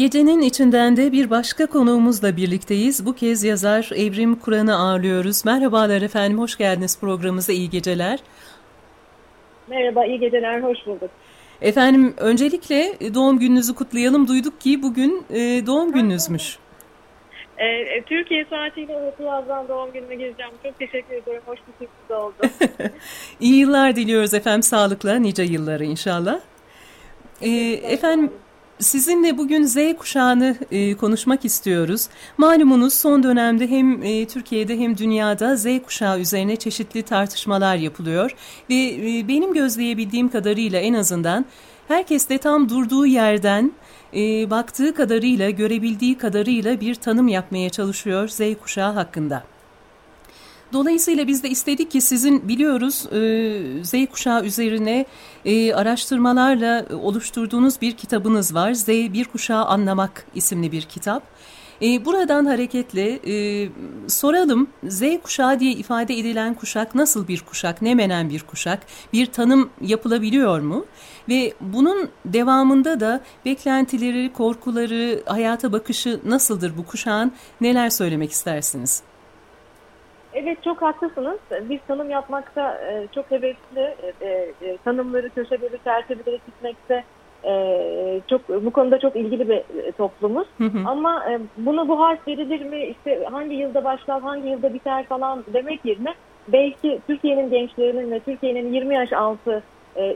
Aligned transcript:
Gecenin 0.00 0.40
içinden 0.40 0.96
de 0.96 1.12
bir 1.12 1.30
başka 1.30 1.66
konuğumuzla 1.66 2.36
birlikteyiz. 2.36 3.06
Bu 3.06 3.14
kez 3.14 3.44
yazar 3.44 3.90
Evrim 3.96 4.34
Kur'an'ı 4.34 4.76
ağırlıyoruz. 4.78 5.44
Merhabalar 5.44 6.02
efendim, 6.02 6.38
hoş 6.38 6.56
geldiniz 6.56 7.00
programımıza, 7.00 7.52
iyi 7.52 7.70
geceler. 7.70 8.18
Merhaba, 9.68 10.04
iyi 10.04 10.20
geceler, 10.20 10.60
hoş 10.60 10.86
bulduk. 10.86 11.10
Efendim, 11.62 12.14
öncelikle 12.16 12.92
doğum 13.14 13.38
gününüzü 13.38 13.74
kutlayalım. 13.74 14.28
Duyduk 14.28 14.60
ki 14.60 14.82
bugün 14.82 15.24
e, 15.30 15.66
doğum 15.66 15.92
gününüzmüş. 15.92 16.58
E, 17.58 17.66
e, 17.66 18.02
Türkiye 18.02 18.44
saatiyle 18.44 18.92
evet 19.02 19.20
birazdan 19.20 19.68
doğum 19.68 19.92
gününe 19.92 20.14
gireceğim. 20.14 20.52
Çok 20.62 20.78
teşekkür 20.78 21.14
ediyorum. 21.14 21.42
Hoş 21.46 21.58
bir 21.58 21.86
sürpriz 21.86 22.10
oldu. 22.10 22.70
İyi 23.40 23.56
yıllar 23.56 23.96
diliyoruz 23.96 24.34
efendim. 24.34 24.62
Sağlıkla 24.62 25.14
nice 25.14 25.42
yılları 25.42 25.84
inşallah. 25.84 26.40
E, 27.42 27.50
efendim 27.72 28.32
Sizinle 28.80 29.38
bugün 29.38 29.64
Z 29.64 29.76
kuşağını 29.98 30.56
e, 30.70 30.94
konuşmak 30.94 31.44
istiyoruz. 31.44 32.08
Malumunuz 32.38 32.94
son 32.94 33.22
dönemde 33.22 33.70
hem 33.70 34.02
e, 34.02 34.26
Türkiye'de 34.26 34.78
hem 34.78 34.98
dünyada 34.98 35.56
Z 35.56 35.66
kuşağı 35.86 36.20
üzerine 36.20 36.56
çeşitli 36.56 37.02
tartışmalar 37.02 37.76
yapılıyor. 37.76 38.30
Ve 38.70 38.74
e, 38.74 39.28
benim 39.28 39.54
gözleyebildiğim 39.54 40.28
kadarıyla 40.28 40.78
en 40.78 40.94
azından 40.94 41.44
herkes 41.88 42.28
de 42.28 42.38
tam 42.38 42.68
durduğu 42.68 43.06
yerden 43.06 43.72
e, 44.16 44.50
baktığı 44.50 44.94
kadarıyla, 44.94 45.50
görebildiği 45.50 46.18
kadarıyla 46.18 46.80
bir 46.80 46.94
tanım 46.94 47.28
yapmaya 47.28 47.70
çalışıyor 47.70 48.28
Z 48.28 48.40
kuşağı 48.62 48.92
hakkında. 48.92 49.44
Dolayısıyla 50.72 51.26
biz 51.26 51.42
de 51.42 51.48
istedik 51.48 51.90
ki 51.90 52.00
sizin 52.00 52.48
biliyoruz 52.48 53.06
e, 53.12 53.84
Z 53.84 54.10
kuşağı 54.12 54.44
üzerine 54.44 55.06
e, 55.44 55.74
araştırmalarla 55.74 56.86
oluşturduğunuz 57.02 57.80
bir 57.80 57.92
kitabınız 57.92 58.54
var. 58.54 58.72
Z 58.72 58.88
Bir 58.88 59.24
Kuşağı 59.24 59.64
Anlamak 59.64 60.26
isimli 60.34 60.72
bir 60.72 60.82
kitap. 60.82 61.22
E, 61.82 62.04
buradan 62.04 62.46
hareketle 62.46 63.20
soralım 64.08 64.68
Z 64.84 65.02
kuşağı 65.22 65.60
diye 65.60 65.72
ifade 65.72 66.18
edilen 66.18 66.54
kuşak 66.54 66.94
nasıl 66.94 67.28
bir 67.28 67.40
kuşak, 67.40 67.82
ne 67.82 67.94
menen 67.94 68.30
bir 68.30 68.42
kuşak, 68.42 68.80
bir 69.12 69.26
tanım 69.26 69.70
yapılabiliyor 69.80 70.60
mu? 70.60 70.84
Ve 71.28 71.54
bunun 71.60 72.08
devamında 72.24 73.00
da 73.00 73.20
beklentileri, 73.44 74.32
korkuları, 74.32 75.22
hayata 75.26 75.72
bakışı 75.72 76.20
nasıldır 76.24 76.76
bu 76.76 76.86
kuşağın, 76.86 77.32
neler 77.60 77.90
söylemek 77.90 78.30
istersiniz? 78.32 79.09
Evet 80.34 80.62
çok 80.64 80.82
haklısınız. 80.82 81.38
Biz 81.62 81.78
tanım 81.86 82.10
yapmakta 82.10 82.74
e, 82.74 83.06
çok 83.14 83.30
hevesli, 83.30 83.94
e, 84.20 84.28
e, 84.62 84.76
tanımları, 84.84 85.30
köşeleri, 85.30 85.78
çerçeveleri 85.84 86.40
çizmekte 86.46 87.04
çok 88.28 88.48
bu 88.64 88.70
konuda 88.70 88.98
çok 88.98 89.16
ilgili 89.16 89.48
bir 89.48 89.62
toplumuz. 89.92 90.46
Hı 90.58 90.64
hı. 90.64 90.78
Ama 90.86 91.24
bunu 91.56 91.88
bu 91.88 92.00
harf 92.00 92.28
verilir 92.28 92.64
mi, 92.64 92.84
işte 92.84 93.24
hangi 93.30 93.54
yılda 93.54 93.84
başlar, 93.84 94.22
hangi 94.22 94.48
yılda 94.48 94.74
biter 94.74 95.04
falan 95.06 95.44
demek 95.52 95.84
yerine 95.84 96.14
belki 96.48 97.00
Türkiye'nin 97.06 97.50
gençlerinin 97.50 98.10
ve 98.10 98.20
Türkiye'nin 98.20 98.72
20 98.72 98.94
yaş 98.94 99.12
altı 99.12 99.62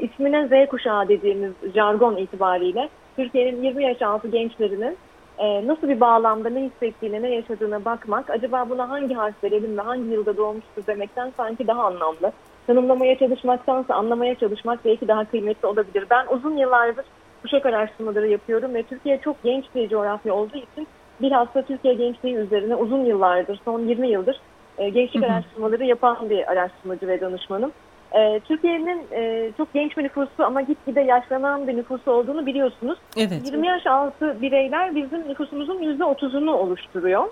ismine 0.00 0.46
Z 0.46 0.68
kuşağı 0.68 1.08
dediğimiz 1.08 1.52
jargon 1.74 2.16
itibariyle 2.16 2.88
Türkiye'nin 3.16 3.62
20 3.62 3.84
yaş 3.84 4.02
altı 4.02 4.28
gençlerinin 4.28 4.96
e, 5.38 5.66
nasıl 5.66 5.88
bir 5.88 6.00
bağlamda 6.00 6.48
ne 6.48 6.60
hissettiğine, 6.60 7.22
ne 7.22 7.34
yaşadığına 7.34 7.84
bakmak, 7.84 8.30
acaba 8.30 8.70
buna 8.70 8.88
hangi 8.88 9.14
harf 9.14 9.44
verelim 9.44 9.78
ve 9.78 9.82
hangi 9.82 10.10
yılda 10.10 10.36
doğmuştur 10.36 10.86
demekten 10.86 11.32
sanki 11.36 11.66
daha 11.66 11.84
anlamlı. 11.84 12.32
Tanımlamaya 12.66 13.18
çalışmaktansa 13.18 13.94
anlamaya 13.94 14.34
çalışmak 14.34 14.84
belki 14.84 15.08
daha 15.08 15.24
kıymetli 15.24 15.68
olabilir. 15.68 16.06
Ben 16.10 16.27
uzun 16.27 16.56
yıllardır 16.56 17.06
kuşak 17.42 17.66
araştırmaları 17.66 18.28
yapıyorum 18.28 18.74
ve 18.74 18.82
Türkiye 18.82 19.20
çok 19.20 19.42
genç 19.42 19.64
bir 19.74 19.89
coğrafya 19.89 20.34
olduğu 20.34 20.56
için 20.56 20.89
bilhassa 21.20 21.62
Türkiye 21.62 21.95
gençliği 21.95 22.36
üzerine 22.36 22.77
uzun 22.77 23.05
yıllardır, 23.05 23.61
son 23.64 23.80
20 23.80 24.08
yıldır 24.08 24.40
e, 24.78 24.89
gençlik 24.89 25.24
araştırmaları 25.24 25.84
yapan 25.84 26.30
bir 26.30 26.52
araştırmacı 26.52 27.08
ve 27.08 27.20
danışmanım. 27.20 27.72
E, 28.12 28.40
Türkiye'nin 28.40 29.02
e, 29.12 29.50
çok 29.56 29.74
genç 29.74 29.96
bir 29.96 30.04
nüfusu 30.04 30.44
ama 30.44 30.60
gitgide 30.60 31.00
yaşlanan 31.00 31.68
bir 31.68 31.76
nüfusu 31.76 32.10
olduğunu 32.10 32.46
biliyorsunuz. 32.46 32.98
Evet. 33.16 33.40
20 33.44 33.66
yaş 33.66 33.86
altı 33.86 34.42
bireyler 34.42 34.94
bizim 34.94 35.28
nüfusumuzun 35.28 35.82
%30'unu 35.82 36.50
oluşturuyor. 36.50 37.28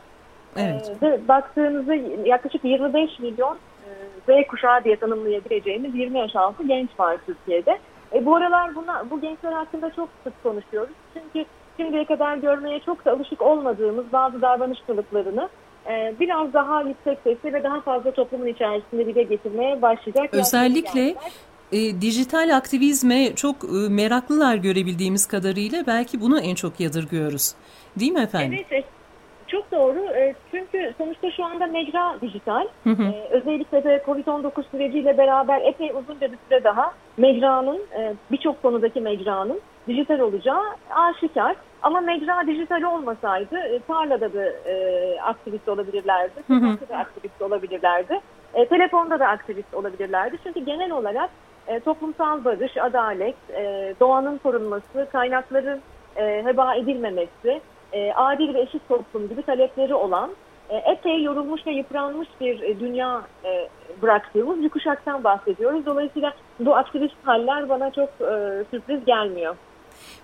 Evet. 0.56 0.92
E, 1.02 1.06
ve 1.06 1.28
baktığınızda 1.28 1.94
yaklaşık 2.24 2.64
25 2.64 3.18
milyon 3.18 3.58
e, 3.86 3.90
Z 4.44 4.46
kuşağı 4.48 4.84
diye 4.84 4.96
tanımlayabileceğimiz 4.96 5.94
20 5.94 6.18
yaş 6.18 6.36
altı 6.36 6.66
genç 6.66 6.88
var 6.98 7.16
Türkiye'de. 7.26 7.78
E, 8.14 8.26
bu 8.26 8.36
aralar 8.36 8.74
buna, 8.74 9.10
bu 9.10 9.20
gençler 9.20 9.52
hakkında 9.52 9.90
çok 9.90 10.08
sık 10.24 10.42
konuşuyoruz. 10.42 10.94
Çünkü 11.14 11.48
şimdiye 11.76 12.04
kadar 12.04 12.36
görmeye 12.36 12.80
çok 12.80 13.04
da 13.04 13.12
alışık 13.12 13.42
olmadığımız 13.42 14.12
bazı 14.12 14.42
davranış 14.42 14.78
kılıklarını 14.86 15.48
biraz 16.20 16.52
daha 16.52 16.82
yüksek 16.82 17.18
sesle 17.24 17.52
ve 17.52 17.62
daha 17.62 17.80
fazla 17.80 18.10
toplumun 18.10 18.46
içerisinde 18.46 19.06
dile 19.06 19.22
getirmeye 19.22 19.82
başlayacak. 19.82 20.34
Özellikle 20.34 21.14
e, 21.72 22.00
dijital 22.00 22.56
aktivizme 22.56 23.34
çok 23.34 23.56
e, 23.64 23.88
meraklılar 23.88 24.56
görebildiğimiz 24.56 25.26
kadarıyla 25.26 25.86
belki 25.86 26.20
bunu 26.20 26.40
en 26.40 26.54
çok 26.54 26.80
yadırgıyoruz. 26.80 27.54
Değil 28.00 28.12
mi 28.12 28.20
efendim? 28.20 28.64
Evet, 28.70 28.84
çok 29.52 29.72
doğru. 29.72 29.98
E, 29.98 30.34
çünkü 30.50 30.94
sonuçta 30.98 31.30
şu 31.30 31.44
anda 31.44 31.66
mecra 31.66 32.16
dijital. 32.22 32.66
Hı 32.84 32.90
hı. 32.90 33.02
E, 33.02 33.28
özellikle 33.30 33.84
de 33.84 34.02
Covid-19 34.06 34.62
süreciyle 34.70 35.18
beraber 35.18 35.60
epey 35.60 35.90
uzunca 35.90 36.32
bir 36.32 36.38
süre 36.48 36.64
daha 36.64 36.92
mecranın, 37.16 37.80
e, 37.98 38.14
birçok 38.30 38.62
konudaki 38.62 39.00
mecranın 39.00 39.60
dijital 39.88 40.18
olacağı 40.18 40.62
aşikar. 40.90 41.56
Ama 41.82 42.00
mecra 42.00 42.46
dijital 42.46 42.82
olmasaydı 42.82 43.58
e, 43.58 43.78
tarlada 43.78 44.32
da 44.32 44.44
e, 44.44 45.16
aktivist 45.20 45.68
olabilirlerdi, 45.68 46.42
sokakta 46.48 46.88
da 46.88 46.98
aktivist 46.98 47.42
olabilirlerdi, 47.42 48.20
e, 48.54 48.66
telefonda 48.66 49.20
da 49.20 49.28
aktivist 49.28 49.74
olabilirlerdi. 49.74 50.38
Çünkü 50.44 50.60
genel 50.60 50.90
olarak 50.90 51.30
e, 51.66 51.80
toplumsal 51.80 52.44
barış, 52.44 52.76
adalet, 52.76 53.36
e, 53.50 53.94
doğanın 54.00 54.38
korunması, 54.38 55.08
kaynakların 55.12 55.80
e, 56.16 56.42
heba 56.44 56.74
edilmemesi, 56.74 57.60
e, 57.92 58.12
adil 58.12 58.54
ve 58.54 58.60
eşit 58.60 58.88
toplum 58.88 59.28
gibi 59.28 59.42
talepleri 59.42 59.94
olan 59.94 60.30
e, 60.70 60.76
epey 60.76 61.22
yorulmuş 61.22 61.66
ve 61.66 61.70
yıpranmış 61.70 62.28
bir 62.40 62.60
e, 62.62 62.80
dünya 62.80 63.22
e, 63.44 63.68
bıraktığımız 64.02 64.62
bir 64.62 64.68
kuşaktan 64.68 65.24
bahsediyoruz. 65.24 65.86
Dolayısıyla 65.86 66.32
bu 66.60 66.76
aktivist 66.76 67.14
haller 67.24 67.68
bana 67.68 67.90
çok 67.90 68.08
e, 68.08 68.64
sürpriz 68.70 69.04
gelmiyor. 69.04 69.56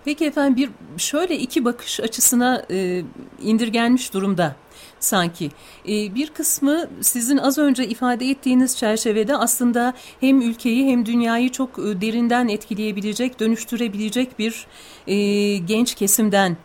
Peki 0.05 0.27
efendim 0.27 0.57
bir 0.57 0.99
şöyle 0.99 1.39
iki 1.39 1.65
bakış 1.65 2.01
açısına 2.01 2.65
e, 2.71 3.03
indirgenmiş 3.43 4.15
durumda 4.15 4.57
sanki. 5.01 5.51
E, 5.89 6.15
bir 6.15 6.31
kısmı 6.31 6.89
sizin 7.01 7.37
az 7.37 7.59
önce 7.59 7.87
ifade 7.87 8.31
ettiğiniz 8.31 8.77
çerçevede 8.77 9.37
aslında 9.37 9.95
hem 10.21 10.41
ülkeyi 10.41 10.87
hem 10.87 11.07
dünyayı 11.07 11.53
çok 11.53 11.79
e, 11.79 12.01
derinden 12.01 12.49
etkileyebilecek, 12.49 13.41
dönüştürebilecek 13.41 14.39
bir 14.39 14.67
e, 15.07 15.17
genç 15.57 15.95
kesimden 15.95 16.57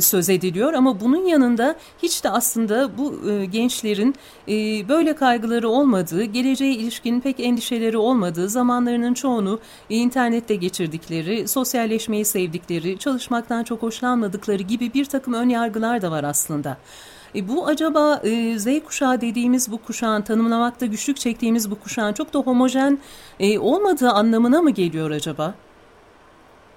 söz 0.00 0.28
ediliyor 0.28 0.72
ama 0.72 1.00
bunun 1.00 1.26
yanında 1.26 1.76
hiç 2.02 2.24
de 2.24 2.30
aslında 2.30 2.98
bu 2.98 3.30
e, 3.30 3.44
gençlerin 3.44 4.14
e, 4.48 4.52
böyle 4.88 5.16
kaygıları 5.16 5.68
olmadığı, 5.68 6.24
geleceğe 6.24 6.72
ilişkin 6.72 7.20
pek 7.20 7.40
endişeleri 7.40 7.98
olmadığı, 7.98 8.48
zamanlarının 8.48 9.14
çoğunu 9.14 9.60
e, 9.90 9.96
internette 9.96 10.54
geçirdikleri, 10.54 11.48
sosyalleşmeyi 11.48 12.24
sevdikleri, 12.24 12.98
çalışmaktan 12.98 13.64
çok 13.64 13.82
hoşlanmadıkları 13.82 14.62
gibi 14.62 14.94
bir 14.94 15.04
takım 15.04 15.34
ön 15.34 15.48
yargılar 15.48 16.02
da 16.02 16.10
var 16.10 16.24
aslında. 16.24 16.76
E, 17.34 17.48
bu 17.48 17.66
acaba 17.66 18.20
e, 18.24 18.58
Z 18.58 18.66
kuşağı 18.86 19.20
dediğimiz 19.20 19.72
bu 19.72 19.78
kuşağın 19.78 20.22
tanımlamakta 20.22 20.86
güçlük 20.86 21.16
çektiğimiz 21.16 21.70
bu 21.70 21.80
kuşağın 21.80 22.12
çok 22.12 22.34
da 22.34 22.38
homojen 22.38 22.98
e, 23.40 23.58
olmadığı 23.58 24.10
anlamına 24.10 24.62
mı 24.62 24.70
geliyor 24.70 25.10
acaba? 25.10 25.54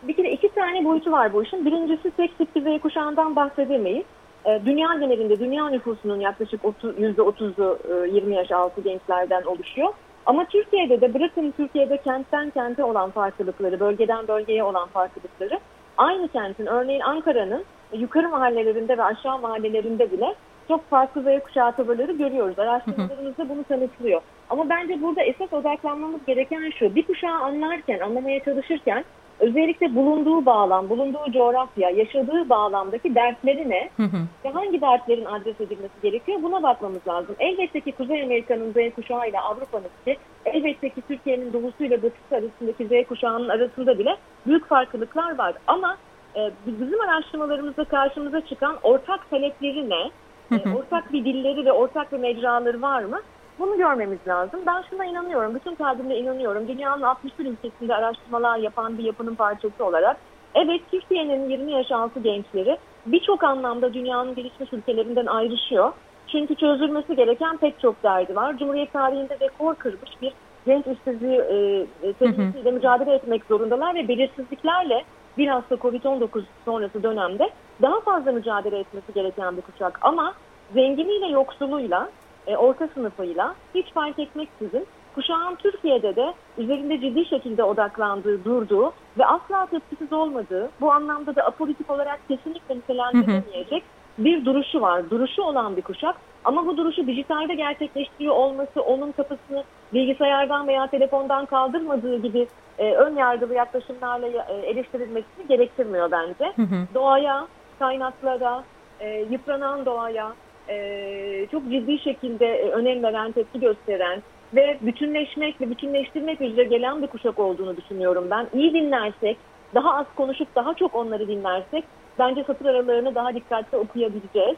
bir 0.08 0.16
kere 0.16 0.35
tane 0.56 0.86
boyutu 0.86 1.12
var 1.12 1.34
bu 1.34 1.44
işin. 1.44 1.66
Birincisi 1.66 2.12
tek 2.12 2.38
tip 2.38 2.50
Z 2.56 2.82
kuşağından 2.82 3.36
bahsedemeyiz. 3.36 4.06
Ee, 4.46 4.62
dünya 4.66 4.88
genelinde 5.00 5.40
dünya 5.40 5.70
nüfusunun 5.70 6.20
yaklaşık 6.20 6.64
%30'u 6.64 7.78
20 8.16 8.34
e, 8.34 8.38
yaş 8.38 8.52
altı 8.52 8.82
gençlerden 8.82 9.44
oluşuyor. 9.44 9.94
Ama 10.26 10.46
Türkiye'de 10.46 11.02
de 11.02 11.14
bırakın 11.14 11.54
Türkiye'de 11.58 11.98
kentten 11.98 12.50
kente 12.50 12.84
olan 12.84 13.12
farklılıkları, 13.12 13.80
bölgeden 13.80 14.28
bölgeye 14.28 14.64
olan 14.64 14.88
farklılıkları 14.88 15.60
aynı 15.98 16.28
kentin 16.28 16.66
örneğin 16.66 17.00
Ankara'nın 17.00 17.64
yukarı 17.94 18.30
mahallelerinde 18.30 18.98
ve 18.98 19.04
aşağı 19.04 19.40
mahallelerinde 19.40 20.12
bile 20.12 20.36
çok 20.68 20.90
farklı 20.90 21.22
Z 21.22 21.44
kuşağı 21.44 21.72
tavırları 21.72 22.12
görüyoruz. 22.12 22.60
Araştırmalarımızda 22.60 23.50
bunu 23.50 23.64
tanıtlıyor. 23.64 24.22
Ama 24.50 24.70
bence 24.70 25.02
burada 25.02 25.22
esas 25.22 25.54
odaklanmamız 25.54 26.26
gereken 26.28 26.70
şu. 26.80 26.96
Bir 26.96 27.08
kuşağı 27.08 27.40
anlarken, 27.40 28.00
anlamaya 28.00 28.44
çalışırken 28.44 29.06
özellikle 29.40 29.96
bulunduğu 29.96 30.46
bağlam, 30.46 30.90
bulunduğu 30.90 31.32
coğrafya, 31.32 31.90
yaşadığı 31.90 32.50
bağlamdaki 32.50 33.16
dertleri 33.16 33.70
ne 33.70 33.90
hı 33.98 34.04
hı. 34.04 34.18
ve 34.46 34.50
hangi 34.50 34.82
dertlerin 34.82 35.26
adres 35.26 35.62
edilmesi 35.62 36.02
gerekiyor 36.04 36.44
buna 36.44 36.64
bakmamız 36.64 37.08
lazım. 37.08 37.36
Elbette 37.40 37.82
ki 37.82 37.92
Kuzey 37.92 38.24
Amerika'nın 38.24 38.72
Z 38.72 38.96
kuşağı 38.96 39.30
ile 39.30 39.40
Avrupa'nınki, 39.40 40.18
elbette 40.46 40.90
ki 40.90 41.02
Türkiye'nin 41.08 41.54
doğusu 41.54 41.84
ile 41.84 42.04
batısı 42.04 42.36
arasındaki 42.36 42.86
Z 42.86 43.08
kuşağının 43.08 43.50
arasında 43.50 44.00
bile 44.00 44.18
büyük 44.48 44.68
farklılıklar 44.68 45.38
var. 45.38 45.54
Ama 45.68 45.98
e, 46.36 46.52
bizim 46.68 47.02
araştırmalarımızda 47.02 47.84
karşımıza 47.84 48.42
çıkan 48.42 48.78
ortak 48.84 49.30
talepleri 49.30 49.90
ne? 49.90 50.12
E, 50.52 50.76
ortak 50.76 51.14
bir 51.14 51.26
dilleri 51.26 51.66
ve 51.66 51.72
ortak 51.72 52.12
bir 52.12 52.18
mecraları 52.18 52.82
var 52.82 53.04
mı? 53.04 53.22
Bunu 53.60 53.78
görmemiz 53.78 54.20
lazım. 54.28 54.60
Ben 54.68 54.84
şuna 54.90 55.06
inanıyorum, 55.06 55.56
bütün 55.56 55.76
kalbimle 55.76 56.18
inanıyorum. 56.18 56.68
Dünyanın 56.68 57.02
61 57.02 57.46
ülkesinde 57.46 57.96
araştırmalar 57.96 58.58
yapan 58.58 58.98
bir 58.98 59.04
yapının 59.04 59.36
parçası 59.36 59.86
olarak. 59.86 60.18
Evet, 60.56 60.82
Türkiye'nin 60.92 61.50
20 61.50 61.72
yaş 61.72 61.92
altı 61.92 62.20
gençleri 62.20 62.78
birçok 63.06 63.44
anlamda 63.44 63.94
dünyanın 63.94 64.36
gelişmiş 64.36 64.74
ülkelerinden 64.74 65.26
ayrışıyor. 65.26 65.94
Çünkü 66.28 66.56
çözülmesi 66.56 67.16
gereken 67.16 67.58
pek 67.58 67.80
çok 67.80 68.04
derdi 68.04 68.36
var. 68.36 68.58
Cumhuriyet 68.58 68.94
tarihinde 68.94 69.38
rekor 69.40 69.76
kırmış 69.76 70.12
bir 70.22 70.34
genç 70.66 70.88
işsizliği 70.88 71.38
e, 71.40 72.14
seviyesiyle 72.20 72.72
mücadele 72.72 73.14
etmek 73.14 73.46
zorundalar 73.46 73.96
ve 73.96 74.08
belirsizliklerle 74.08 75.04
bilhassa 75.38 75.76
Covid-19 75.76 76.44
sonrası 76.66 77.04
dönemde 77.04 77.50
daha 77.82 78.00
fazla 78.00 78.32
mücadele 78.32 78.80
etmesi 78.80 79.14
gereken 79.14 79.58
bir 79.58 79.62
kuşak. 79.62 80.00
Ama 80.02 80.34
zenginiyle 80.74 81.28
yoksuluyla, 81.28 82.10
e, 82.48 82.58
orta 82.58 82.88
sınıfıyla 82.88 83.56
hiç 83.76 83.94
fark 83.94 84.20
etmeksizin 84.20 84.88
kuşağın 85.16 85.56
Türkiye'de 85.56 86.16
de 86.16 86.34
üzerinde 86.58 87.00
ciddi 87.00 87.26
şekilde 87.26 87.64
odaklandığı, 87.64 88.46
durduğu 88.46 88.94
ve 89.18 89.26
asla 89.26 89.66
tepkisiz 89.66 90.14
olmadığı, 90.14 90.70
bu 90.82 90.92
anlamda 90.92 91.36
da 91.36 91.44
apolitik 91.44 91.90
olarak 91.90 92.20
kesinlikle 92.28 92.76
nitelendirilemeyecek 92.76 93.84
bir 94.18 94.46
duruşu 94.46 94.82
var. 94.82 95.10
Duruşu 95.10 95.42
olan 95.42 95.78
bir 95.78 95.82
kuşak 95.82 96.16
ama 96.44 96.68
bu 96.68 96.78
duruşu 96.78 97.08
dijitalde 97.08 97.56
gerçekleştiriyor 97.56 98.36
olması 98.36 98.82
onun 98.82 99.12
kapısını 99.12 99.64
bilgisayardan 99.94 100.68
veya 100.68 100.88
telefondan 100.88 101.46
kaldırmadığı 101.46 102.18
gibi 102.18 102.48
e, 102.78 102.94
ön 102.94 103.16
yargılı 103.16 103.54
yaklaşımlarla 103.54 104.28
e, 104.28 104.54
eleştirilmesini 104.54 105.48
gerektirmiyor 105.48 106.12
bence. 106.12 106.54
Hı 106.56 106.62
hı. 106.62 106.88
Doğaya, 106.94 107.48
kaynaklara, 107.80 108.64
e, 109.00 109.26
yıpranan 109.30 109.86
doğaya 109.86 110.34
e, 110.70 111.48
çok 111.52 111.64
ciddi 111.70 112.00
şekilde 112.00 112.46
e, 112.46 112.70
önem 112.70 113.04
veren, 113.04 113.32
tepki 113.32 113.60
gösteren 113.60 114.24
ve 114.56 114.78
bütünleşmek 114.82 115.62
ve 115.62 115.70
bütünleştirmek 115.70 116.42
üzere 116.42 116.64
gelen 116.64 117.02
bir 117.02 117.08
kuşak 117.08 117.40
olduğunu 117.40 117.78
düşünüyorum 117.78 118.28
ben. 118.32 118.48
İyi 118.54 118.74
dinlersek, 118.74 119.38
daha 119.76 119.98
az 119.98 120.06
konuşup 120.16 120.56
daha 120.56 120.74
çok 120.74 120.96
onları 120.96 121.28
dinlersek 121.28 121.84
bence 122.20 122.44
satır 122.44 122.66
aralarını 122.66 123.16
daha 123.16 123.36
dikkatli 123.36 123.78
okuyabileceğiz. 123.78 124.56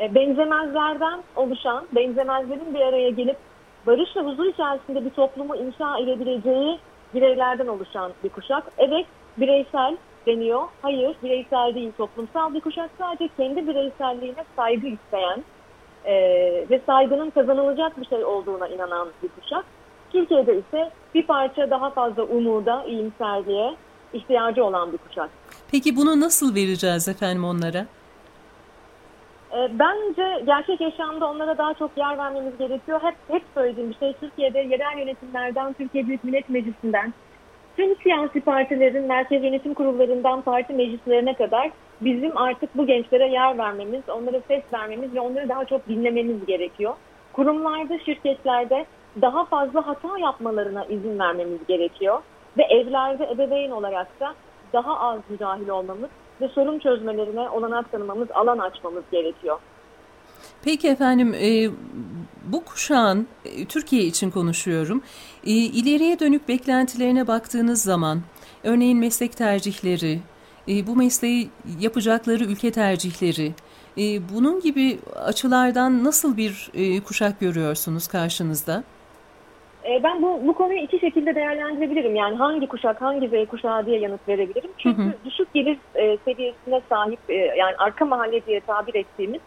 E, 0.00 0.14
benzemezlerden 0.14 1.20
oluşan, 1.36 1.86
benzemezlerin 1.92 2.74
bir 2.74 2.80
araya 2.80 3.10
gelip 3.10 3.36
barış 3.86 4.16
ve 4.16 4.20
huzur 4.20 4.46
içerisinde 4.46 5.04
bir 5.04 5.10
toplumu 5.10 5.56
inşa 5.56 5.98
edebileceği 5.98 6.78
bireylerden 7.14 7.66
oluşan 7.66 8.12
bir 8.24 8.28
kuşak. 8.28 8.64
Evet 8.78 9.06
bireysel 9.36 9.96
deniyor. 10.26 10.62
Hayır 10.82 11.16
bireysel 11.22 11.74
değil 11.74 11.92
toplumsal 11.98 12.54
bir 12.54 12.60
kuşak 12.60 12.90
sadece 12.98 13.28
kendi 13.36 13.68
bireyselliğine 13.68 14.44
saygı 14.56 14.86
isteyen 14.86 15.44
e, 16.04 16.14
ve 16.70 16.80
saygının 16.86 17.30
kazanılacak 17.30 18.00
bir 18.00 18.06
şey 18.06 18.24
olduğuna 18.24 18.68
inanan 18.68 19.08
bir 19.22 19.28
kuşak. 19.28 19.64
Türkiye'de 20.12 20.58
ise 20.58 20.90
bir 21.14 21.26
parça 21.26 21.70
daha 21.70 21.90
fazla 21.90 22.22
umuda, 22.22 22.84
iyimserliğe 22.84 23.76
ihtiyacı 24.12 24.64
olan 24.64 24.92
bir 24.92 24.98
kuşak. 24.98 25.30
Peki 25.70 25.96
bunu 25.96 26.20
nasıl 26.20 26.54
vereceğiz 26.54 27.08
efendim 27.08 27.44
onlara? 27.44 27.86
E, 29.52 29.78
bence 29.78 30.42
gerçek 30.46 30.80
yaşamda 30.80 31.30
onlara 31.30 31.58
daha 31.58 31.74
çok 31.74 31.90
yer 31.96 32.18
vermemiz 32.18 32.58
gerekiyor. 32.58 33.00
Hep 33.02 33.14
hep 33.28 33.42
söylediğim 33.54 33.90
bir 33.90 33.96
şey 33.96 34.12
Türkiye'de 34.12 34.58
yerel 34.58 34.98
yönetimlerden, 34.98 35.72
Türkiye 35.72 36.06
Büyük 36.06 36.24
Millet 36.24 36.48
Meclisi'nden, 36.48 37.14
tüm 37.80 37.96
siyasi 38.02 38.40
partilerin 38.40 39.06
merkez 39.06 39.44
yönetim 39.44 39.74
kurullarından 39.74 40.42
parti 40.42 40.72
meclislerine 40.72 41.34
kadar 41.34 41.70
bizim 42.00 42.36
artık 42.36 42.76
bu 42.76 42.86
gençlere 42.86 43.28
yer 43.28 43.58
vermemiz, 43.58 44.02
onlara 44.08 44.40
ses 44.48 44.62
vermemiz 44.72 45.14
ve 45.14 45.20
onları 45.20 45.48
daha 45.48 45.64
çok 45.64 45.88
dinlememiz 45.88 46.46
gerekiyor. 46.46 46.94
Kurumlarda, 47.32 47.98
şirketlerde 47.98 48.86
daha 49.22 49.44
fazla 49.44 49.86
hata 49.86 50.18
yapmalarına 50.18 50.84
izin 50.84 51.18
vermemiz 51.18 51.66
gerekiyor. 51.68 52.22
Ve 52.58 52.62
evlerde 52.62 53.28
ebeveyn 53.32 53.70
olarak 53.70 54.20
da 54.20 54.34
daha 54.72 55.00
az 55.00 55.20
müdahil 55.28 55.68
olmamız 55.68 56.10
ve 56.40 56.48
sorun 56.48 56.78
çözmelerine 56.78 57.48
olanak 57.48 57.92
tanımamız, 57.92 58.28
alan 58.30 58.58
açmamız 58.58 59.04
gerekiyor. 59.12 59.58
Peki 60.64 60.88
efendim 60.88 61.34
e, 61.34 61.70
bu 62.44 62.64
kuşağın 62.64 63.28
e, 63.44 63.64
Türkiye 63.64 64.02
için 64.02 64.30
konuşuyorum. 64.30 65.02
E, 65.46 65.50
ileriye 65.50 66.18
dönük 66.18 66.48
beklentilerine 66.48 67.26
baktığınız 67.26 67.82
zaman 67.82 68.20
örneğin 68.64 68.98
meslek 68.98 69.36
tercihleri, 69.36 70.18
e, 70.68 70.86
bu 70.86 70.96
mesleği 70.96 71.48
yapacakları 71.80 72.44
ülke 72.44 72.72
tercihleri, 72.72 73.52
e, 73.98 74.28
bunun 74.34 74.60
gibi 74.60 74.98
açılardan 75.24 76.04
nasıl 76.04 76.36
bir 76.36 76.70
e, 76.74 77.00
kuşak 77.00 77.40
görüyorsunuz 77.40 78.08
karşınızda? 78.08 78.84
Ben 80.04 80.22
bu, 80.22 80.40
bu 80.46 80.54
konuyu 80.54 80.78
iki 80.78 80.98
şekilde 80.98 81.34
değerlendirebilirim. 81.34 82.16
Yani 82.16 82.36
hangi 82.36 82.66
kuşak, 82.66 83.02
hangi 83.02 83.28
Z 83.28 83.48
kuşağı 83.48 83.86
diye 83.86 83.98
yanıt 83.98 84.28
verebilirim. 84.28 84.70
Çünkü 84.78 85.02
hı 85.02 85.06
hı. 85.06 85.12
düşük 85.24 85.54
gelir 85.54 85.78
seviyesine 86.24 86.80
sahip, 86.88 87.18
yani 87.58 87.76
arka 87.78 88.04
mahalle 88.04 88.46
diye 88.46 88.60
tabir 88.60 88.94
ettiğimiz 88.94 89.40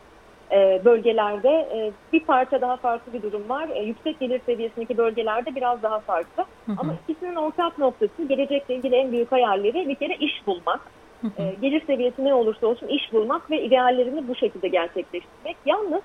bölgelerde 0.86 1.50
e, 1.50 1.92
bir 2.14 2.26
parça 2.26 2.62
daha 2.62 2.78
farklı 2.78 3.14
bir 3.14 3.22
durum 3.22 3.50
var. 3.50 3.70
E, 3.76 3.84
yüksek 3.84 4.20
gelir 4.20 4.42
seviyesindeki 4.46 4.98
bölgelerde 4.98 5.56
biraz 5.56 5.84
daha 5.84 6.00
farklı. 6.00 6.46
Hı 6.66 6.72
hı. 6.72 6.76
Ama 6.78 6.96
ikisinin 7.08 7.36
ortak 7.36 7.78
noktası 7.78 8.24
gelecekle 8.24 8.76
ilgili 8.76 8.96
en 8.96 9.12
büyük 9.12 9.32
hayalleri 9.32 9.90
bir 9.90 9.96
kere 9.96 10.16
iş 10.16 10.48
bulmak. 10.48 10.82
Hı 11.22 11.28
hı. 11.28 11.44
E, 11.44 11.56
gelir 11.62 11.86
seviyesi 11.86 12.26
ne 12.26 12.34
olursa 12.34 12.68
olsun 12.68 12.88
iş 12.88 13.14
bulmak 13.14 13.52
ve 13.52 13.64
ideallerini 13.64 14.28
bu 14.28 14.36
şekilde 14.36 14.68
gerçekleştirmek. 14.68 15.58
Yalnız 15.66 16.02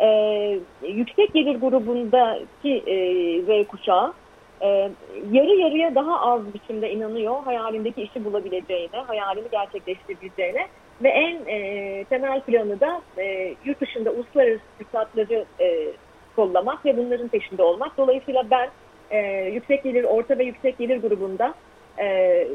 e, 0.00 0.08
yüksek 0.82 1.34
gelir 1.34 1.60
grubundaki 1.60 2.82
e, 2.86 2.96
Z 3.42 3.66
kuşağı 3.68 4.12
e, 4.62 4.68
yarı 5.32 5.54
yarıya 5.54 5.94
daha 5.94 6.20
az 6.20 6.54
biçimde 6.54 6.92
inanıyor 6.92 7.42
hayalindeki 7.44 8.02
işi 8.02 8.24
bulabileceğine, 8.24 8.96
hayalini 9.06 9.50
gerçekleştirebileceğine 9.50 10.66
ve 11.02 11.08
en 11.08 11.38
e, 11.46 12.04
temel 12.04 12.40
planı 12.40 12.80
da 12.80 13.02
e, 13.18 13.54
yurt 13.64 13.80
dışında 13.80 14.10
uluslararası 14.10 14.62
fırsatları 14.78 15.44
e, 15.60 15.92
kollamak 16.36 16.84
ve 16.84 16.96
bunların 16.96 17.28
peşinde 17.28 17.62
olmak. 17.62 17.98
Dolayısıyla 17.98 18.44
ben 18.50 18.70
e, 19.10 19.50
yüksek 19.50 19.84
gelir, 19.84 20.04
orta 20.04 20.38
ve 20.38 20.44
yüksek 20.44 20.78
gelir 20.78 21.02
grubunda 21.02 21.54
e, 21.98 22.04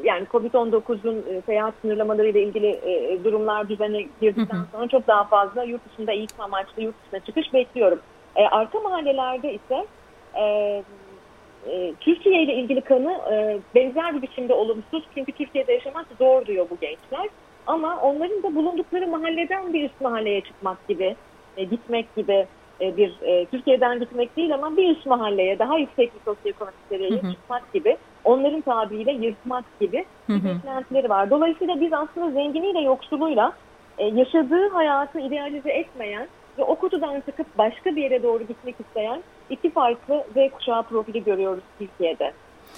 yani 0.03 0.25
COVID-19'un 0.31 1.25
e, 1.29 1.41
seyahat 1.41 1.73
sınırlamaları 1.81 2.27
ile 2.27 2.43
ilgili 2.43 2.67
e, 2.67 3.23
durumlar 3.23 3.69
düzene 3.69 4.05
girdikten 4.21 4.65
sonra 4.71 4.87
çok 4.87 5.07
daha 5.07 5.23
fazla 5.23 5.63
yurt 5.63 5.81
dışında 5.89 6.11
eğitim 6.11 6.41
amaçlı 6.41 6.81
yurt 6.81 6.95
dışına 7.05 7.19
çıkış 7.19 7.53
bekliyorum. 7.53 7.99
E, 8.35 8.43
arka 8.43 8.79
mahallelerde 8.79 9.53
ise 9.53 9.85
e, 10.35 10.43
e, 11.69 11.93
Türkiye 11.99 12.43
ile 12.43 12.53
ilgili 12.53 12.81
kanı 12.81 13.11
e, 13.31 13.57
benzer 13.75 14.15
bir 14.15 14.21
biçimde 14.21 14.53
olumsuz. 14.53 15.03
Çünkü 15.15 15.31
Türkiye'de 15.31 15.73
yaşamak 15.73 16.05
zor 16.19 16.45
diyor 16.45 16.67
bu 16.69 16.77
gençler. 16.81 17.29
Ama 17.67 18.01
onların 18.01 18.43
da 18.43 18.55
bulundukları 18.55 19.07
mahalleden 19.07 19.73
bir 19.73 19.85
üst 19.85 20.01
mahalleye 20.01 20.41
çıkmak 20.41 20.87
gibi, 20.87 21.15
e, 21.57 21.63
gitmek 21.63 22.15
gibi 22.15 22.47
e, 22.81 22.97
bir 22.97 23.21
e, 23.21 23.45
Türkiye'den 23.45 23.99
gitmek 23.99 24.37
değil 24.37 24.53
ama 24.53 24.77
bir 24.77 24.95
üst 24.95 25.05
mahalleye 25.05 25.59
daha 25.59 25.77
yüksek 25.77 26.11
bir 26.15 26.19
sosyoekonomik 26.19 26.79
seviyeye 26.89 27.21
çıkmak 27.21 27.73
gibi 27.73 27.97
onların 28.23 28.61
tabiriyle 28.61 29.11
yırtmak 29.11 29.79
gibi 29.79 30.05
beklentileri 30.29 31.09
var. 31.09 31.29
Dolayısıyla 31.29 31.81
biz 31.81 31.93
aslında 31.93 32.31
zenginiyle 32.31 32.79
yoksuluyla 32.79 33.53
e, 33.97 34.05
yaşadığı 34.05 34.69
hayatı 34.69 35.19
idealize 35.19 35.69
etmeyen 35.69 36.27
ve 36.57 36.63
o 36.63 36.75
kutudan 36.75 37.21
çıkıp 37.21 37.57
başka 37.57 37.95
bir 37.95 38.03
yere 38.03 38.23
doğru 38.23 38.43
gitmek 38.43 38.75
isteyen 38.79 39.23
iki 39.49 39.69
farklı 39.69 40.23
Z 40.35 40.51
kuşağı 40.51 40.83
profili 40.83 41.23
görüyoruz 41.23 41.63
Türkiye'de. 41.79 42.33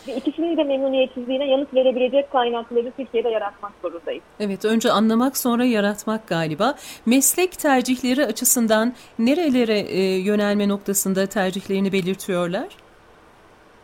Ve 0.08 0.15
ikisinin 0.15 0.58
de 0.58 0.63
memnuniyetsizliğine 0.63 1.46
yanıt 1.46 1.74
verebilecek 1.74 2.31
kaynakları 2.31 2.91
Türkiye'de 2.98 3.29
yaratmak 3.29 3.72
zorundayız. 3.81 4.24
Evet, 4.39 4.65
önce 4.65 4.91
anlamak 4.91 5.38
sonra 5.38 5.65
yaratmak 5.65 6.27
galiba. 6.27 6.75
Meslek 7.05 7.51
tercihleri 7.51 8.25
açısından 8.25 8.93
nerelere 9.19 9.79
e, 9.79 10.01
yönelme 10.19 10.69
noktasında 10.69 11.25
tercihlerini 11.25 11.91
belirtiyorlar? 11.91 12.67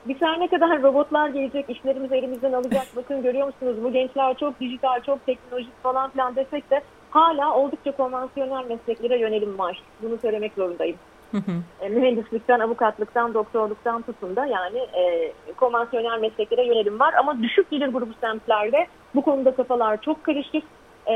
Bir 0.06 0.20
tane 0.20 0.48
kadar 0.48 0.82
robotlar 0.82 1.30
gelecek, 1.30 1.70
işlerimizi 1.70 2.16
elimizden 2.16 2.54
alacak. 2.54 2.88
Bakın 2.96 3.24
görüyor 3.24 3.48
musunuz 3.48 3.84
bu 3.84 3.92
gençler 3.94 4.38
çok 4.38 4.60
dijital, 4.60 5.04
çok 5.04 5.26
teknolojik 5.26 5.84
falan 5.84 6.10
filan 6.10 6.36
desek 6.36 6.72
de 6.72 6.82
hala 7.10 7.56
oldukça 7.56 7.92
konvansiyonel 7.92 8.66
mesleklere 8.66 9.20
yönelim 9.20 9.60
var. 9.60 9.84
Bunu 10.02 10.18
söylemek 10.18 10.54
zorundayım. 10.54 10.98
Hı 11.32 11.38
hı. 11.38 11.52
E, 11.82 11.90
mühendislikten, 11.90 12.60
avukatlıktan, 12.60 13.34
doktorluktan 13.34 14.02
tutun 14.02 14.36
da 14.36 14.46
yani 14.46 14.78
e, 14.78 15.34
konvansiyonel 15.58 16.20
mesleklere 16.20 16.66
yönelim 16.66 17.00
var. 17.00 17.14
Ama 17.14 17.44
düşük 17.44 17.72
gelir 17.72 17.88
grubu 17.88 18.14
semtlerde 18.22 18.88
bu 19.16 19.22
konuda 19.22 19.56
kafalar 19.56 20.02
çok 20.02 20.24
karışık. 20.24 20.64
E, 21.08 21.16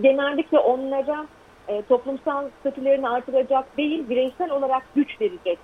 genellikle 0.00 0.58
onlara 0.58 1.26
e, 1.68 1.82
toplumsal 1.82 2.48
statülerini 2.60 3.08
artıracak 3.08 3.76
değil, 3.76 4.08
bireysel 4.08 4.50
olarak 4.50 4.82
güç 4.94 5.20
verecek 5.20 5.58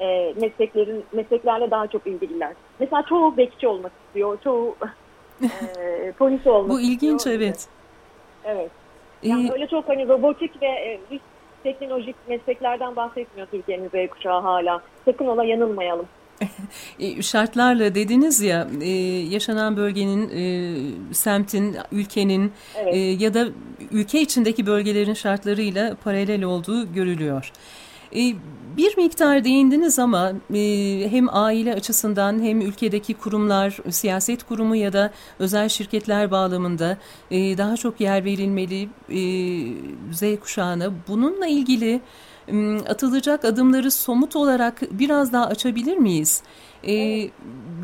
e, 0.00 0.34
mesleklerin 0.40 1.04
mesleklerle 1.12 1.70
daha 1.70 1.86
çok 1.86 2.06
ilgililer. 2.06 2.52
Mesela 2.78 3.02
çoğu 3.08 3.36
bekçi 3.36 3.68
olmak 3.68 3.92
istiyor, 4.06 4.38
çoğu 4.44 4.76
e, 5.42 6.12
polis 6.18 6.46
olmak 6.46 6.70
Bu 6.70 6.80
ilginç 6.80 7.26
evet. 7.26 7.68
Evet. 8.44 8.70
Yani 9.22 9.48
ee, 9.48 9.52
öyle 9.52 9.66
çok 9.66 9.88
hani 9.88 10.08
robotik 10.08 10.62
ve 10.62 10.66
e, 10.66 11.00
üst 11.10 11.24
teknolojik 11.62 12.16
mesleklerden 12.28 12.96
bahsetmiyor 12.96 13.48
Türkiye'nin 13.50 13.88
Z 13.88 14.10
kuşağı 14.10 14.40
hala. 14.40 14.82
Sakın 15.04 15.26
ola 15.26 15.44
yanılmayalım. 15.44 16.06
E, 16.98 17.22
şartlarla 17.22 17.94
dediniz 17.94 18.40
ya 18.40 18.68
e, 18.82 18.90
yaşanan 19.30 19.76
bölgenin, 19.76 20.30
e, 20.30 20.44
semtin, 21.14 21.76
ülkenin 21.92 22.52
evet. 22.76 23.20
ya 23.20 23.34
da 23.34 23.46
ülke 23.92 24.20
içindeki 24.20 24.66
bölgelerin 24.66 25.14
şartlarıyla 25.14 25.96
paralel 26.04 26.42
olduğu 26.42 26.92
görülüyor. 26.92 27.52
Bir 28.76 28.96
miktar 28.96 29.44
değindiniz 29.44 29.98
ama 29.98 30.32
hem 31.10 31.28
aile 31.34 31.74
açısından 31.74 32.42
hem 32.42 32.60
ülkedeki 32.60 33.14
kurumlar, 33.14 33.78
siyaset 33.90 34.42
kurumu 34.42 34.76
ya 34.76 34.92
da 34.92 35.10
özel 35.38 35.68
şirketler 35.68 36.30
bağlamında 36.30 36.96
daha 37.30 37.76
çok 37.76 38.00
yer 38.00 38.24
verilmeli 38.24 38.88
Z 40.12 40.40
kuşağına. 40.40 40.92
Bununla 41.08 41.46
ilgili 41.46 42.00
atılacak 42.88 43.44
adımları 43.44 43.90
somut 43.90 44.36
olarak 44.36 44.82
biraz 44.90 45.32
daha 45.32 45.46
açabilir 45.46 45.96
miyiz? 45.96 46.42
Evet. 46.84 47.30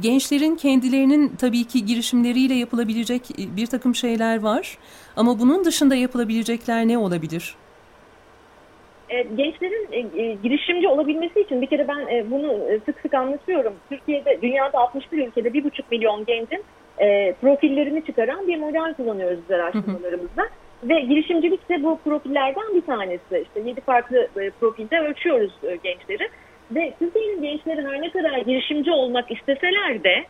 Gençlerin 0.03 0.57
kendilerinin 0.57 1.37
tabii 1.39 1.65
ki 1.65 1.87
girişimleriyle 1.87 2.55
yapılabilecek 2.55 3.23
bir 3.57 3.67
takım 3.67 3.95
şeyler 3.95 4.41
var 4.41 4.79
ama 5.17 5.41
bunun 5.41 5.65
dışında 5.65 5.95
yapılabilecekler 5.95 6.89
ne 6.89 6.99
olabilir? 6.99 7.55
Gençlerin 9.23 9.89
girişimci 10.43 10.89
olabilmesi 10.89 11.41
için 11.41 11.63
bir 11.63 11.67
kere 11.67 11.89
ben 11.89 12.31
bunu 12.31 12.59
sık 12.85 13.01
sık 13.01 13.15
anlatıyorum. 13.15 13.75
Türkiye'de, 13.89 14.39
dünyada 14.43 14.79
61 14.79 15.27
ülkede 15.27 15.49
1,5 15.49 15.83
milyon 15.91 16.25
gencin 16.25 16.65
profillerini 17.41 18.05
çıkaran 18.05 18.49
bir 18.49 18.57
model 18.57 18.95
kullanıyoruz 18.95 19.39
biz 19.49 19.51
araştırmalarımızda. 19.51 20.43
Hı 20.43 20.47
hı. 20.47 20.67
Ve 20.83 21.01
girişimcilik 21.01 21.69
de 21.69 21.83
bu 21.83 21.99
profillerden 22.05 22.75
bir 22.75 22.81
tanesi. 22.81 23.45
İşte 23.47 23.61
yedi 23.61 23.81
farklı 23.81 24.29
e, 24.37 24.51
profilde 24.51 25.01
ölçüyoruz 25.01 25.53
e, 25.63 25.77
gençleri. 25.77 26.29
Ve 26.71 26.93
Türkiye'nin 26.99 27.43
gençleri 27.43 27.87
her 27.87 28.03
ne 28.03 28.11
kadar 28.11 28.39
girişimci 28.39 28.91
olmak 28.91 29.31
isteseler 29.31 30.05
de 30.05 30.25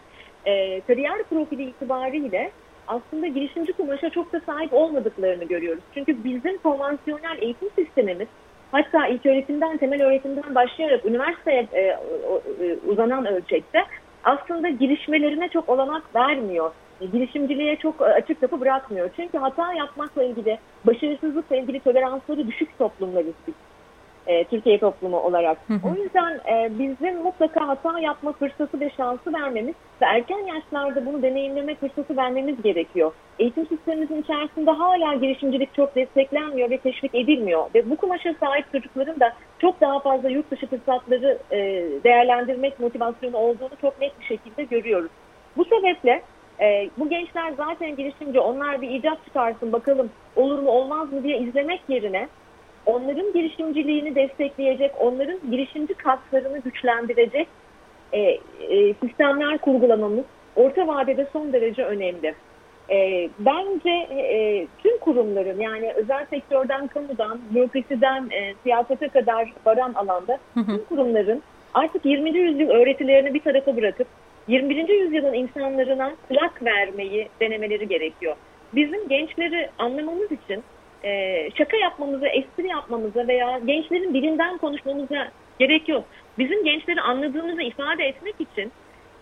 e, 0.46 0.80
kariyer 0.80 1.22
profili 1.30 1.62
itibariyle 1.62 2.50
aslında 2.88 3.26
girişimci 3.26 3.72
kumaşa 3.72 4.10
çok 4.10 4.32
da 4.32 4.40
sahip 4.40 4.74
olmadıklarını 4.74 5.44
görüyoruz. 5.44 5.82
Çünkü 5.94 6.24
bizim 6.24 6.58
konvansiyonel 6.58 7.38
eğitim 7.42 7.70
sistemimiz 7.78 8.28
hatta 8.72 9.06
ilk 9.06 9.26
öğretimden, 9.26 9.76
temel 9.76 10.02
öğretimden 10.02 10.54
başlayarak 10.54 11.06
üniversiteye 11.06 11.66
e, 11.72 11.80
e, 11.80 11.98
uzanan 12.88 13.26
ölçekte 13.26 13.84
aslında 14.24 14.68
girişmelerine 14.68 15.48
çok 15.48 15.68
olanak 15.68 16.14
vermiyor 16.14 16.70
girişimciliğe 17.00 17.76
çok 17.76 18.00
e, 18.00 18.04
açık 18.04 18.40
kapı 18.40 18.60
bırakmıyor. 18.60 19.10
Çünkü 19.16 19.38
hata 19.38 19.72
yapmakla 19.72 20.22
ilgili, 20.22 20.58
başarısızlıkla 20.84 21.56
ilgili 21.56 21.80
toleransları 21.80 22.46
düşük 22.46 22.78
toplumlarız 22.78 23.34
biz. 23.46 23.54
E, 24.26 24.44
Türkiye 24.44 24.78
toplumu 24.78 25.20
olarak. 25.20 25.58
O 25.84 26.02
yüzden 26.02 26.40
e, 26.52 26.78
bizim 26.78 27.22
mutlaka 27.22 27.68
hata 27.68 28.00
yapma 28.00 28.32
fırsatı 28.32 28.80
ve 28.80 28.90
şansı 28.96 29.32
vermemiz 29.32 29.74
ve 30.02 30.06
erken 30.06 30.38
yaşlarda 30.38 31.06
bunu 31.06 31.22
deneyimleme 31.22 31.74
fırsatı 31.74 32.16
vermemiz 32.16 32.62
gerekiyor. 32.62 33.12
Eğitim 33.38 33.66
sistemimizin 33.66 34.22
içerisinde 34.22 34.70
hala 34.70 35.14
girişimcilik 35.14 35.74
çok 35.74 35.94
desteklenmiyor 35.94 36.70
ve 36.70 36.78
teşvik 36.78 37.14
edilmiyor. 37.14 37.66
Ve 37.74 37.90
bu 37.90 37.96
kumaşa 37.96 38.34
sahip 38.40 38.72
çocukların 38.72 39.20
da 39.20 39.32
çok 39.58 39.80
daha 39.80 40.00
fazla 40.00 40.28
yurt 40.28 40.50
dışı 40.50 40.66
fırsatları 40.66 41.38
e, 41.50 41.58
değerlendirmek 42.04 42.80
motivasyonu 42.80 43.36
olduğunu 43.36 43.76
çok 43.80 44.00
net 44.00 44.20
bir 44.20 44.24
şekilde 44.24 44.64
görüyoruz. 44.64 45.10
Bu 45.56 45.64
sebeple 45.64 46.22
e, 46.60 46.90
bu 46.98 47.08
gençler 47.08 47.52
zaten 47.56 47.96
girişimci, 47.96 48.40
onlar 48.40 48.82
bir 48.82 48.90
icat 48.90 49.24
çıkarsın 49.24 49.72
bakalım 49.72 50.10
olur 50.36 50.58
mu 50.58 50.70
olmaz 50.70 51.12
mı 51.12 51.22
diye 51.22 51.38
izlemek 51.38 51.80
yerine 51.88 52.28
onların 52.86 53.32
girişimciliğini 53.32 54.14
destekleyecek, 54.14 54.92
onların 55.00 55.38
girişimci 55.50 55.94
kaslarını 55.94 56.58
güçlendirecek 56.58 57.48
e, 58.12 58.20
e, 58.20 58.94
sistemler 58.94 59.58
kurgulamamız 59.58 60.24
orta 60.56 60.86
vadede 60.86 61.28
son 61.32 61.52
derece 61.52 61.84
önemli. 61.84 62.34
E, 62.90 63.28
bence 63.38 63.90
e, 64.10 64.66
tüm 64.82 64.98
kurumların 64.98 65.60
yani 65.60 65.92
özel 65.92 66.26
sektörden, 66.26 66.86
kamudan, 66.86 67.40
bürokrasiden, 67.50 68.30
e, 68.30 68.54
siyasete 68.62 69.08
kadar 69.08 69.52
varan 69.66 69.94
alanda 69.94 70.38
tüm 70.54 70.84
kurumların 70.88 71.42
artık 71.74 72.04
20. 72.04 72.38
yüzyıl 72.38 72.70
öğretilerini 72.70 73.34
bir 73.34 73.40
tarafa 73.40 73.76
bırakıp 73.76 74.06
21. 74.48 74.88
yüzyılın 74.88 75.32
insanlarına 75.32 76.12
kulak 76.28 76.64
vermeyi 76.64 77.28
denemeleri 77.40 77.88
gerekiyor. 77.88 78.36
Bizim 78.74 79.08
gençleri 79.08 79.70
anlamamız 79.78 80.32
için 80.32 80.62
e, 81.06 81.50
şaka 81.58 81.76
yapmamıza, 81.76 82.28
espri 82.28 82.68
yapmamıza 82.68 83.28
veya 83.28 83.58
gençlerin 83.58 84.14
dilinden 84.14 84.58
konuşmamıza 84.58 85.28
gerek 85.58 85.88
yok. 85.88 86.04
Bizim 86.38 86.64
gençleri 86.64 87.00
anladığımızı 87.00 87.62
ifade 87.62 88.04
etmek 88.04 88.34
için 88.40 88.72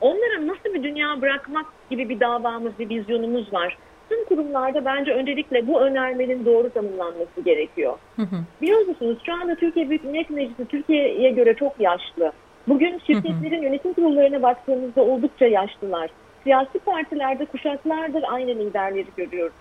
onlara 0.00 0.47
nasıl 0.47 0.75
bir 0.75 0.83
dünya 0.83 1.21
bırakmak 1.21 1.67
gibi 1.91 2.09
bir 2.09 2.21
davamız, 2.21 2.73
bir 2.79 2.88
vizyonumuz 2.88 3.53
var. 3.53 3.79
Tüm 4.09 4.25
kurumlarda 4.25 4.85
bence 4.85 5.12
öncelikle 5.12 5.67
bu 5.67 5.81
önermenin 5.81 6.45
doğru 6.45 6.71
tanımlanması 6.71 7.41
gerekiyor. 7.45 7.99
Hı 8.17 8.23
hı. 8.23 8.37
Biliyor 8.62 8.87
musunuz 8.87 9.19
şu 9.26 9.33
anda 9.33 9.55
Türkiye 9.55 9.91
Büyük 9.91 10.05
Millet 10.05 10.31
Meclisi 10.31 10.64
Türkiye'ye 10.69 11.31
göre 11.31 11.55
çok 11.55 11.81
yaşlı. 11.81 12.33
Bugün 12.69 13.00
şirketlerin 13.07 13.62
yönetim 13.62 13.93
kurullarına 13.93 14.43
baktığımızda 14.43 15.03
oldukça 15.03 15.47
yaşlılar. 15.47 16.11
Siyasi 16.45 16.79
partilerde 16.79 17.45
kuşaklardır 17.45 18.25
aynı 18.29 18.50
liderleri 18.50 19.07
görüyoruz. 19.17 19.55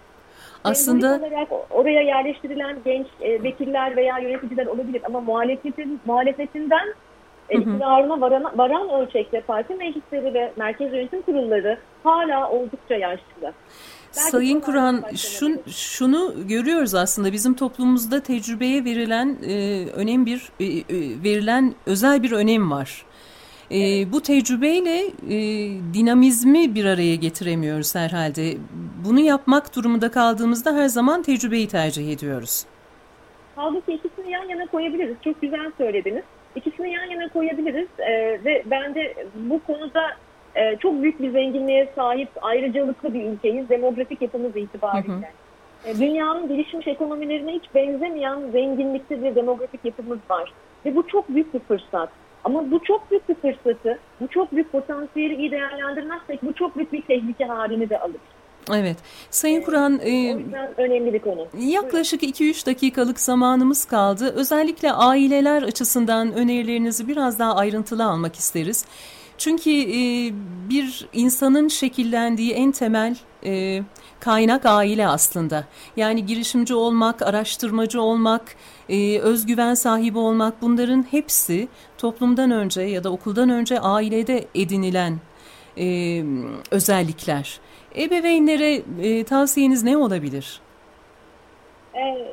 Aslında 0.64 1.08
olarak 1.08 1.48
oraya 1.72 2.02
yerleştirilen 2.02 2.78
genç 2.86 3.08
e, 3.22 3.44
vekiller 3.44 3.96
veya 3.96 4.18
yöneticiler 4.18 4.66
olabilir 4.66 5.02
ama 5.06 5.22
muhalefetin 5.22 6.00
muhalefetinden 6.06 6.94
e, 7.50 7.58
iktidarına 7.58 8.22
varan, 8.22 8.52
varan 8.56 8.90
ölçekte 8.90 9.42
parti 9.42 9.76
meclisleri 9.76 10.34
ve 10.34 10.54
merkez 10.56 10.94
yönetim 10.94 11.22
kurulları 11.22 11.78
hala 12.04 12.50
oldukça 12.50 12.96
yaşlı. 12.96 13.54
Sayın 14.12 14.60
Kur'an 14.60 15.04
şun, 15.16 15.62
şunu 15.68 16.34
görüyoruz 16.48 16.96
aslında 16.96 17.32
bizim 17.32 17.54
toplumumuzda 17.54 18.20
tecrübeye 18.20 18.86
verilen 18.86 19.38
e, 19.48 19.86
önem 19.92 20.26
bir 20.26 20.50
e, 20.60 20.66
e, 20.66 20.84
verilen 21.24 21.76
özel 21.86 22.24
bir 22.24 22.32
önem 22.32 22.72
var. 22.72 23.06
Evet. 23.72 24.08
Bu 24.12 24.22
tecrübeyle 24.22 24.98
e, 25.30 25.38
dinamizmi 25.94 26.76
bir 26.76 26.86
araya 26.86 27.16
getiremiyoruz 27.16 27.96
herhalde. 27.96 28.58
Bunu 29.06 29.20
yapmak 29.20 29.76
durumunda 29.76 30.12
kaldığımızda 30.12 30.76
her 30.76 30.88
zaman 30.88 31.24
tecrübeyi 31.24 31.68
tercih 31.68 32.14
ediyoruz. 32.14 32.66
Halbuki 33.56 33.94
ikisini 33.94 34.32
yan 34.32 34.50
yana 34.50 34.66
koyabiliriz. 34.66 35.16
Çok 35.24 35.42
güzel 35.42 35.72
söylediniz. 35.78 36.24
İkisini 36.56 36.94
yan 36.94 37.06
yana 37.06 37.30
koyabiliriz 37.30 37.88
ee, 38.00 38.40
ve 38.46 38.64
bence 38.66 39.14
bu 39.36 39.60
konuda 39.64 40.18
e, 40.56 40.76
çok 40.76 41.02
büyük 41.02 41.20
bir 41.20 41.32
zenginliğe 41.32 41.90
sahip 41.96 42.30
ayrıcalıklı 42.42 43.14
bir 43.14 43.24
ülkeyiz 43.24 43.70
demografik 43.70 44.22
yapımız 44.22 44.56
itibariyle. 44.56 45.14
Hı 45.14 45.18
hı. 45.18 45.90
E, 45.90 46.00
dünyanın 46.00 46.48
gelişmiş 46.48 46.88
ekonomilerine 46.88 47.52
hiç 47.52 47.64
benzemeyen 47.76 48.40
zenginlikte 48.52 49.24
bir 49.24 49.36
demografik 49.36 49.86
yapımız 49.86 50.20
var. 50.30 50.54
Ve 50.86 50.96
bu 50.96 51.08
çok 51.08 51.30
büyük 51.30 51.54
bir 51.54 51.60
fırsat. 51.60 52.10
Ama 52.44 52.72
bu 52.72 52.84
çok 52.84 53.12
büyük 53.12 53.30
bir 53.30 53.36
fırsatı, 53.36 54.00
bu 54.22 54.28
çok 54.28 54.52
büyük 54.52 54.72
potansiyeli 54.72 55.36
iyi 55.36 55.52
değerlendirmezsek 55.52 56.44
bu 56.44 56.54
çok 56.54 56.76
büyük 56.76 56.94
bir 56.94 57.02
tehlike 57.02 57.46
halini 57.46 57.90
de 57.90 58.00
alır. 58.00 58.22
Evet. 58.72 58.98
Sayın 59.30 59.62
ee, 59.62 59.64
Kur'an 59.64 60.00
e, 60.00 60.38
önemli 60.78 61.14
bir 61.14 61.20
konu. 61.20 61.48
Yaklaşık 61.60 62.24
2-3 62.24 62.66
dakikalık 62.66 63.20
zamanımız 63.20 63.86
kaldı. 63.86 64.34
Özellikle 64.36 64.92
aileler 64.92 65.64
açısından 65.64 66.34
önerilerinizi 66.34 67.08
biraz 67.08 67.40
daha 67.40 67.56
ayrıntılı 67.56 68.06
almak 68.06 68.36
isteriz. 68.36 68.86
Çünkü 69.38 69.72
e, 69.72 70.32
bir 70.70 71.08
insanın 71.14 71.68
şekillendiği 71.68 72.54
en 72.54 72.72
temel 72.72 73.16
e, 73.46 73.82
kaynak 74.24 74.66
aile 74.66 75.08
aslında. 75.08 75.64
Yani 75.98 76.26
girişimci 76.26 76.76
olmak, 76.76 77.22
araştırmacı 77.22 78.02
olmak, 78.02 78.56
e, 78.90 79.20
özgüven 79.20 79.74
sahibi 79.74 80.18
olmak 80.18 80.62
bunların 80.62 81.06
hepsi 81.12 81.68
toplumdan 81.98 82.52
önce 82.52 82.82
ya 82.82 83.04
da 83.04 83.10
okuldan 83.12 83.50
önce 83.50 83.80
ailede 83.80 84.48
edinilen 84.56 85.20
e, 85.78 86.24
özellikler. 86.72 87.60
Ebeveynlere 87.96 88.82
e, 89.02 89.24
tavsiyeniz 89.24 89.84
ne 89.84 89.98
olabilir? 89.98 90.62
Ee, 91.96 92.28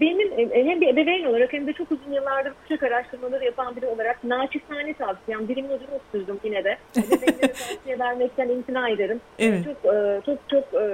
benim 0.00 0.52
e, 0.52 0.64
hem 0.64 0.80
bir 0.80 0.88
ebeveyn 0.88 1.24
olarak 1.24 1.52
hem 1.52 1.66
de 1.66 1.72
çok 1.72 1.92
uzun 1.92 2.12
yıllardır 2.12 2.52
kuşak 2.62 2.82
araştırmaları 2.82 3.44
yapan 3.44 3.76
biri 3.76 3.86
olarak 3.86 4.24
naçizane 4.24 4.94
tavsiyem. 4.94 5.48
Birimin 5.48 5.68
ucunu 5.68 5.90
oturdum 5.94 6.40
yine 6.44 6.64
de. 6.64 6.76
Ebeveynlere 6.96 7.52
tavsiye 7.52 7.98
vermekten 7.98 8.48
imtina 8.48 8.88
ederim. 8.88 9.20
Evet. 9.38 9.64
Çok 9.64 9.94
e, 9.94 10.20
çok 10.26 10.38
çok 10.48 10.74
e, 10.74 10.86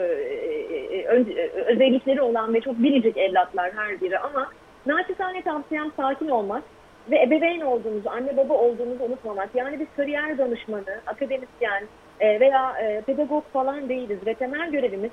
özellikleri 1.66 2.22
olan 2.22 2.54
ve 2.54 2.60
çok 2.60 2.82
biricik 2.82 3.16
evlatlar 3.16 3.72
her 3.76 4.00
biri 4.00 4.18
ama 4.18 4.50
naçizane 4.86 5.42
tavsiyem 5.42 5.92
sakin 5.96 6.28
olmak, 6.28 6.62
ve 7.10 7.22
ebeveyn 7.22 7.60
olduğumuzu, 7.60 8.10
anne 8.10 8.36
baba 8.36 8.54
olduğumuzu 8.54 9.04
unutmamak. 9.04 9.48
Yani 9.54 9.80
biz 9.80 9.86
kariyer 9.96 10.38
danışmanı, 10.38 11.00
akademisyen 11.06 11.84
veya 12.20 12.74
pedagog 13.06 13.44
falan 13.52 13.88
değiliz 13.88 14.18
ve 14.26 14.34
temel 14.34 14.70
görevimiz 14.70 15.10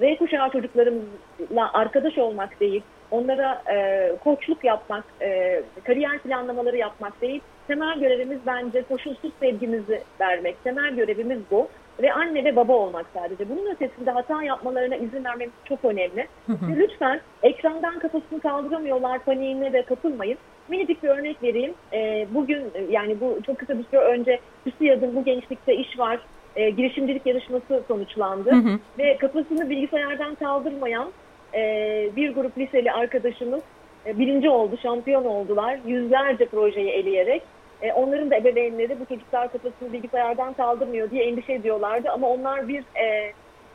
Z 0.00 0.18
kuşağı 0.18 0.50
çocuklarımızla 0.50 1.72
arkadaş 1.72 2.18
olmak 2.18 2.60
değil, 2.60 2.82
onlara 3.10 3.62
e, 3.70 4.12
koçluk 4.24 4.64
yapmak, 4.64 5.04
e, 5.22 5.62
kariyer 5.84 6.18
planlamaları 6.18 6.76
yapmak 6.76 7.20
değil. 7.20 7.40
Temel 7.68 7.98
görevimiz 7.98 8.38
bence 8.46 8.82
koşulsuz 8.82 9.32
sevgimizi 9.40 10.02
vermek. 10.20 10.64
Temel 10.64 10.94
görevimiz 10.94 11.38
bu. 11.50 11.68
Ve 12.02 12.12
anne 12.12 12.44
ve 12.44 12.56
baba 12.56 12.72
olmak 12.72 13.06
sadece. 13.14 13.48
Bunun 13.48 13.70
ötesinde 13.70 14.10
hata 14.10 14.42
yapmalarına 14.42 14.96
izin 14.96 15.24
vermemiz 15.24 15.54
çok 15.64 15.84
önemli. 15.84 16.26
Hı 16.46 16.52
hı. 16.52 16.66
Lütfen 16.76 17.20
ekrandan 17.42 17.98
kafasını 17.98 18.40
kaldıramıyorlar 18.40 19.18
paniğine 19.18 19.72
de 19.72 19.82
kapılmayın. 19.82 20.38
Minicik 20.68 21.02
bir 21.02 21.08
örnek 21.08 21.42
vereyim. 21.42 21.74
E, 21.92 22.26
bugün 22.30 22.72
yani 22.90 23.20
bu 23.20 23.38
çok 23.46 23.58
kısa 23.58 23.78
bir 23.78 23.84
süre 23.84 24.00
önce 24.00 24.40
TÜSİAD'ın 24.64 25.16
bu 25.16 25.24
gençlikte 25.24 25.76
iş 25.76 25.98
var 25.98 26.20
e, 26.56 26.70
girişimcilik 26.70 27.26
yarışması 27.26 27.82
sonuçlandı. 27.88 28.50
Hı 28.50 28.56
hı. 28.56 28.78
Ve 28.98 29.16
kafasını 29.16 29.70
bilgisayardan 29.70 30.34
kaldırmayan 30.34 31.08
e, 31.54 31.60
bir 32.16 32.34
grup 32.34 32.58
liseli 32.58 32.92
arkadaşımız 32.92 33.60
e, 34.06 34.18
birinci 34.18 34.50
oldu, 34.50 34.78
şampiyon 34.82 35.24
oldular. 35.24 35.78
Yüzlerce 35.86 36.46
projeyi 36.46 36.88
eleyerek. 36.88 37.42
E, 37.82 37.92
onların 37.92 38.30
da 38.30 38.36
ebeveynleri 38.36 39.00
bu 39.00 39.04
çocuklar 39.04 39.52
kafasını 39.52 39.92
bilgisayardan 39.92 40.52
kaldırmıyor 40.52 41.10
diye 41.10 41.24
endişe 41.24 41.52
ediyorlardı. 41.52 42.10
Ama 42.10 42.28
onlar 42.28 42.68
bir 42.68 42.84
e, 42.94 43.32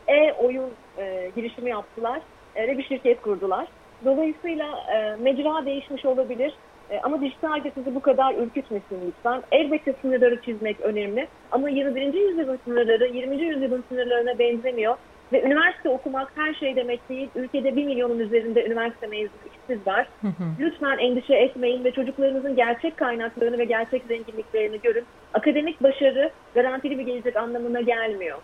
e-oyun 0.07 0.69
e, 0.97 1.31
girişimi 1.35 1.69
yaptılar 1.69 2.21
e, 2.55 2.67
ve 2.67 2.77
bir 2.77 2.83
şirket 2.83 3.21
kurdular. 3.21 3.67
Dolayısıyla 4.05 4.65
e, 4.95 5.15
mecra 5.21 5.65
değişmiş 5.65 6.05
olabilir. 6.05 6.53
E, 6.89 6.99
ama 7.03 7.21
dijital 7.21 7.61
sizi 7.73 7.95
bu 7.95 7.99
kadar 8.01 8.35
ürkütmesin 8.35 9.07
lütfen. 9.07 9.43
Elbette 9.51 9.93
sınırları 10.01 10.41
çizmek 10.41 10.81
önemli. 10.81 11.27
Ama 11.51 11.69
21. 11.69 12.13
yüzyılın 12.13 12.59
sınırları 12.65 13.07
20. 13.07 13.43
yüzyılın 13.43 13.83
sınırlarına 13.89 14.39
benzemiyor. 14.39 14.97
Ve 15.33 15.43
üniversite 15.43 15.89
okumak 15.89 16.31
her 16.35 16.53
şey 16.53 16.75
demek 16.75 17.09
değil. 17.09 17.29
Ülkede 17.35 17.75
bir 17.75 17.85
milyonun 17.85 18.19
üzerinde 18.19 18.65
üniversite 18.65 19.07
mezunu 19.07 19.39
işsiz 19.53 19.87
var. 19.87 20.07
Hı 20.21 20.27
hı. 20.27 20.43
Lütfen 20.59 20.97
endişe 20.97 21.33
etmeyin 21.33 21.83
ve 21.83 21.91
çocuklarınızın 21.91 22.55
gerçek 22.55 22.97
kaynaklarını 22.97 23.57
ve 23.57 23.65
gerçek 23.65 24.03
zenginliklerini 24.07 24.81
görün. 24.81 25.05
Akademik 25.33 25.83
başarı 25.83 26.31
garantili 26.55 26.99
bir 26.99 27.03
gelecek 27.03 27.35
anlamına 27.35 27.81
gelmiyor. 27.81 28.37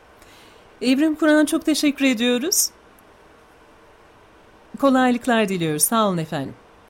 Evrim 0.82 1.16
Kur'an 1.16 1.46
çok 1.46 1.66
teşekkür 1.66 2.06
ediyoruz. 2.06 2.70
Kolaylıklar 4.82 5.50
diliyoruz. 5.50 5.84
Sağ 5.84 6.08
olun 6.08 6.18
efendim. 6.18 6.54